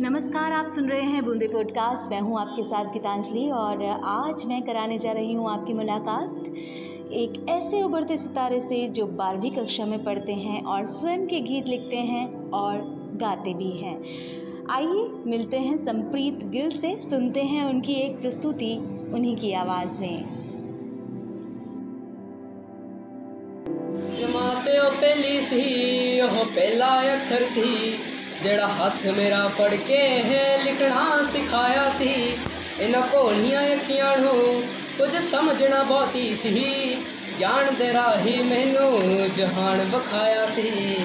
[0.00, 4.62] नमस्कार, आप सुन रहे हैं बूंदे पॉडकास्ट मैं हूँ आपके साथ गीतांजलि और आज मैं
[4.62, 6.48] कराने जा रही हूँ आपकी मुलाकात
[7.12, 11.68] एक ऐसे उभरते सितारे से जो बारहवीं कक्षा में पढ़ते हैं और स्वयं के गीत
[11.68, 12.78] लिखते हैं और
[13.16, 13.96] गाते भी हैं।
[14.70, 18.76] आइए मिलते हैं संप्रीत गिल से, सुनते हैं उनकी एक प्रस्तुति
[19.14, 20.24] उन्हीं की आवाज़ में।
[24.16, 28.13] जमाते ओ पहली सी ओ पहला अखर सी।
[28.44, 32.38] ਜਿਹੜਾ ਹੱਥ ਮੇਰਾ ਫੜ ਕੇ ਹੈ ਲਿਖਣਾ ਸਿਖਾਇਆ ਸੀ।
[32.80, 34.62] ਇਹਨਾਂ ਭੋਲੀਆਂ ਅੱਖੀਆਂ ਨੂੰ
[34.98, 36.96] ਕੁਝ ਸਮਝਣਾ ਬਹੁਤੀ ਸੀ।
[37.40, 39.00] ਗਿਆਨ ਦੇ ਰਾਹੀ ਮੈਨੂੰ
[39.36, 40.96] ਜਹਾਨ ਵਿਖਾਇਆ ਸੀ।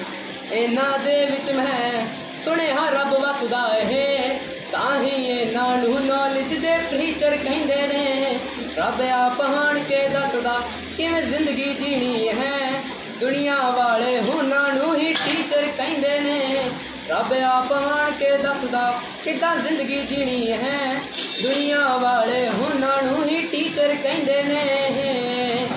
[0.51, 2.07] ਇਹਨਾਂ ਦੇ ਵਿੱਚ ਮੈਂ
[2.45, 4.39] ਸੁਣਿਆ ਰੱਬ ਵਸਦਾ ਏ
[4.71, 8.39] ਤਾਂ ਹੀ ਇਹਨਾਂ ਨੂੰ ਨੌਲੇਜ ਦੇ ਪ੍ਰੀਚਰ ਕਹਿੰਦੇ ਨੇ।
[8.77, 10.59] ਰੱਬ ਆਪ ਹਾਣ ਕੇ ਦੱਸਦਾ
[10.97, 12.83] ਕਿਵੇਂ ਜ਼ਿੰਦਗੀ ਜੀਣੀ ਹੈ।
[13.19, 16.69] ਦੁਨੀਆ ਵਾਲੇ ਉਹਨਾਂ ਨੂੰ ਹੀ ਟੀਚਰ ਕਹਿੰਦੇ ਨੇ।
[17.09, 20.95] ਰੱਬ ਆਪ ਆਣ ਕੇ ਦੱਸਦਾ ਕਿੱਦਾਂ ਜ਼ਿੰਦਗੀ ਜੀਣੀ ਹੈ।
[21.43, 25.67] ਦੁਨੀਆ ਵਾਲੇ ਉਹਨਾਂ ਨੂੰ ਹੀ ਟੀਚਰ ਕਹਿੰਦੇ ਨੇ।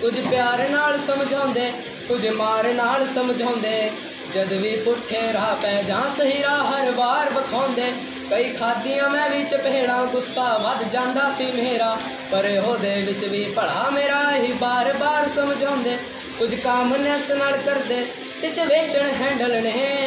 [0.00, 1.72] ਕੁਝ ਪਿਆਰ ਨਾਲ ਸਮਝਾਉਂਦੇ,
[2.08, 3.90] ਕੁਝ ਮਾਰ ਨਾਲ ਸਮਝਾਉਂਦੇ।
[4.34, 7.92] ਜਦ ਵੀ ਪੁੱਠੇ ਰਾਹ ਪੈ ਜਾਂ ਸਹੀ ਰਾਹ ਹਰ ਵਾਰ ਵਿਖਾਉਂਦੇ।
[8.30, 11.98] ਕਈ ਖਾਦੀਆਂ ਮੈਂ ਵੀ ਚਪੇੜਾਂ, ਗੁੱਸਾ ਵੱਧ ਜਾਂਦਾ ਸੀ ਮੇਰਾ।
[12.30, 15.96] ਪਰ ਉਹਦੇ ਵਿੱਚ ਵੀ ਭਲਾ ਮੇਰਾ ਹੀ ਬਾਰ-ਬਾਰ ਸਮਝਾਉਂਦੇ।
[16.38, 18.06] ਕੁਝ ਕਾਮਨੈਸ ਨਾਲ ਕਰਦੇ,
[18.40, 20.03] ਸਿਚੁਏਸ਼ਨ ਹੈਂਡਲ ਨੇ।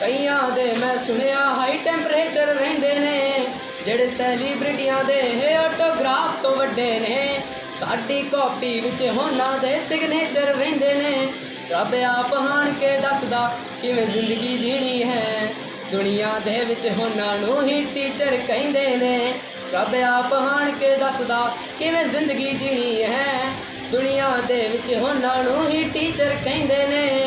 [0.00, 3.46] ਕਈਆਂ ਦੇ ਮੈਂ ਸੁਣਿਆ ਹਾਈ ਟੈਂਪਰੇਚਰ ਰਹਿੰਦੇ ਨੇ,
[3.84, 5.20] ਜਿਹੜੇ ਸੈਲੀਬ੍ਰਿਟੀਆਂ ਦੇ
[5.56, 7.40] ਆਟੋਗ੍ਰਾਫ ਤੋਂ ਵੱਡੇ ਨੇ।
[7.80, 11.26] ਸਾਡੀ ਕਾਪੀ ਵਿੱਚ ਉਹਨਾਂ ਦੇ ਸਿਗਨੇਚਰ ਰਹਿੰਦੇ ਨੇ।
[11.70, 15.52] ਰੱਬ ਆਪ ਹਾਣ ਕੇ ਦੱਸਦਾ ਕਿਵੇਂ ਜ਼ਿੰਦਗੀ ਜੀਣੀ ਹੈ।
[15.92, 19.32] ਦੁਨੀਆ ਦੇ ਵਿੱਚ ਉਹਨਾਂ ਨੂੰ ਹੀ ਟੀਚਰ ਕਹਿੰਦੇ ਨੇ।
[19.72, 23.52] ਰੱਬ ਆਪ ਹਾਣ ਕੇ ਦੱਸਦਾ ਕਿਵੇਂ ਜ਼ਿੰਦਗੀ ਜੀਣੀ ਹੈ।
[23.92, 27.20] ਦੁਨੀਆ ਦੇ ਵਿੱਚ ਉਹਨਾਂ ਨੂੰ ਹੀ ਟੀਚਰ ਕਹਿੰਦੇ ਨੇ।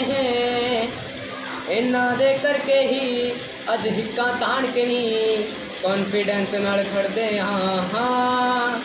[1.74, 3.32] ਇਹਨਾਂ ਦੇ ਕਰਕੇ ਹੀ
[3.74, 5.44] ਅੱਜ ਹਿੱਕਾਂ ਤਾਣ ਕੇ ਨਹੀਂ
[5.84, 8.80] ਕੌਨਫੀਡੈਂਸ ਨਾਲ ਖੜਦੇ ਹਾਂ ਹਾਂ।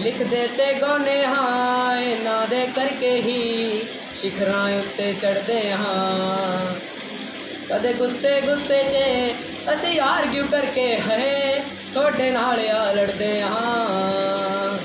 [0.00, 3.82] ਲਿਖਦੇ ਤੇ ਗਾਉਨੇ ਹਾਂ, ਇਹਨਾਂ ਦੇ ਕਰਕੇ ਹੀ
[4.20, 6.74] ਸ਼ਿਖਰਾਂ ਉੱਤੇ ਚੜਦੇ ਹਾਂ।
[7.68, 8.96] ਕਦੇ ਗੁੱਸੇ ਗੁੱਸੇ 'ਚ
[9.74, 11.64] ਅਸੀਂ ਆਰਗਿਊ ਕਰਕੇ ਹੈ
[11.94, 14.78] ਤੁਹਾਡੇ ਨਾਲ ਆ ਲੜਦੇ ਹਾਂ।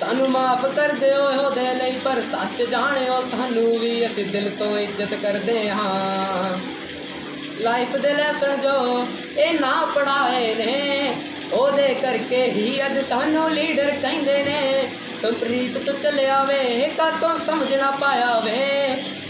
[0.00, 5.14] ਸਾਨੂੰ ਮਾਫ ਕਰ ਦਿਓ ਉਹਦੇ ਲਈ, ਪਰ ਸੱਚ ਜਾਣਿਓ, ਸਾਨੂੰ ਵੀ ਅਸੀਂ ਦਿਲ ਤੋਂ ਇੱਜ਼ਤ
[5.14, 6.79] ਕਰਦੇ ਹਾਂ।
[7.59, 9.05] ਲਾਈਫ ਦੇ ਲੈਸਨ ਜੋ
[9.37, 11.13] ਇਹ ਨਾ ਪੜਾਏ ਨੇ
[11.53, 14.87] ਉਹਦੇ ਕਰਕੇ ਹੀ ਅੱਜ ਸਾਨੂੰ ਲੀਡਰ ਕਹਿੰਦੇ ਨੇ
[15.21, 18.57] ਸੰਪ੍ਰੀਤ ਤੋਂ ਚੱਲਿਆ ਵੇ ਕਾਤੋਂ ਸਮਝ ਨਾ ਪਾਇਆ ਵੇ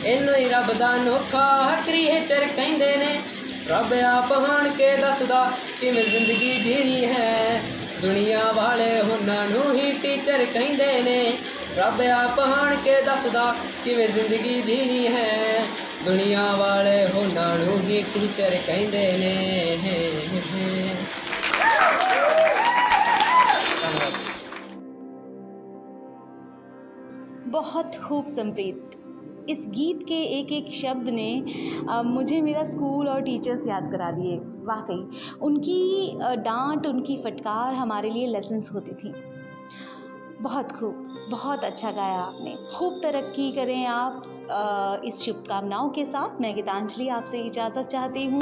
[0.05, 3.19] ਇਹਨੂੰ ਹੀ ਰੱਬ ਦਾ ਨੋਖਾ ਕ੍ਰੀਏਚਰ ਕਹਿੰਦੇ ਨੇ
[3.67, 7.61] ਰੱਬ ਆਪ ਹਾਣ ਕੇ ਦੱਸਦਾ ਕਿਵੇਂ ਜ਼ਿੰਦਗੀ ਜੀਣੀ ਹੈ
[8.01, 11.33] ਦੁਨੀਆ ਵਾਲੇ ਉਹਨਾਂ ਨੂੰ ਹੀ ਟੀਚਰ ਕਹਿੰਦੇ ਨੇ
[11.77, 13.53] ਰੱਬ ਆਪ ਹਾਣ ਕੇ ਦੱਸਦਾ
[13.85, 15.63] ਕਿਵੇਂ ਜ਼ਿੰਦਗੀ ਜੀਣੀ ਹੈ
[16.05, 19.33] ਦੁਨੀਆ ਵਾਲੇ ਉਹਨਾਂ ਨੂੰ ਹੀ ਟੀਚਰ ਕਹਿੰਦੇ ਨੇ
[27.55, 28.95] बहुत खूब संप्रीत
[29.49, 31.27] इस गीत के एक एक शब्द ने
[31.89, 34.97] आ, मुझे मेरा स्कूल और टीचर्स याद करा दिए वाकई
[35.41, 35.79] उनकी
[36.43, 39.13] डांट उनकी फटकार हमारे लिए लेसन्स होती थी
[40.41, 44.38] बहुत खूब बहुत अच्छा गाया आपने खूब तरक्की करें आप आ,
[45.04, 48.40] इस शुभकामनाओं के साथ मैं गीतांजलि आपसे इजाज़त चाहती हूँ।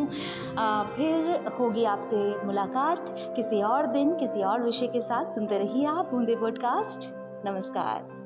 [0.97, 6.11] फिर होगी आपसे मुलाकात। किसी और दिन, किसी और विषय के साथ सुनते रहिए आप
[6.11, 7.11] बूंदे पॉडकास्ट।
[7.47, 8.18] नमस्कार।